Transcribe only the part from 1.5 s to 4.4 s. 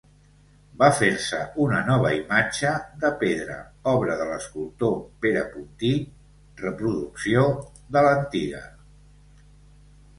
una nova imatge de pedra, obra de